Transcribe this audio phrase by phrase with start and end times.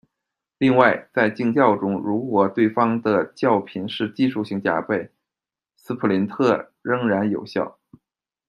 [0.57, 5.11] 另外，在竞叫中，如果对方的叫品是技术性加倍，
[5.75, 7.77] 斯普林特仍然有效。